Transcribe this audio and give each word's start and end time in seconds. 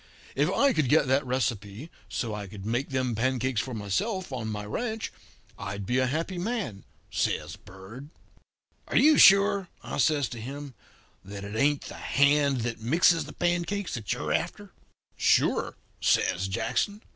If 0.33 0.49
I 0.49 0.73
could 0.73 0.89
get 0.89 1.05
that 1.09 1.23
recipe, 1.27 1.91
so 2.09 2.33
I 2.33 2.47
could 2.47 2.65
make 2.65 2.89
them 2.89 3.13
pancakes 3.13 3.61
for 3.61 3.75
myself 3.75 4.33
on 4.33 4.47
my 4.47 4.65
ranch, 4.65 5.13
I'd 5.59 5.85
be 5.85 5.99
a 5.99 6.07
happy 6.07 6.39
man,' 6.39 6.85
says 7.11 7.55
Bird. 7.55 8.09
"'Are 8.87 8.95
you 8.95 9.19
sure,' 9.19 9.69
I 9.83 9.99
says 9.99 10.27
to 10.29 10.41
him, 10.41 10.73
'that 11.23 11.43
it 11.43 11.55
ain't 11.55 11.81
the 11.83 11.93
hand 11.97 12.61
that 12.61 12.81
mixes 12.81 13.25
the 13.25 13.33
pancakes 13.33 13.93
that 13.93 14.11
you're 14.11 14.33
after?' 14.33 14.71
"'Sure,' 15.17 15.75
says 15.99 16.47
Jackson. 16.47 17.03